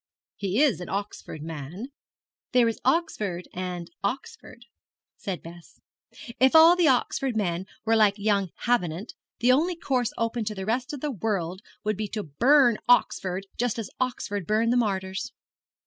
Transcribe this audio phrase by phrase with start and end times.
[0.35, 1.89] 'He is an Oxford man.'
[2.53, 4.65] 'There is Oxford and Oxford,'
[5.15, 5.79] said Bess.
[6.39, 10.65] 'If all the Oxford men were like young Havenant, the only course open to the
[10.65, 15.31] rest of the world would be to burn Oxford, just as Oxford burned the martyrs.'